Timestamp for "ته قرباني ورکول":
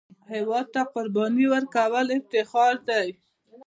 0.73-2.07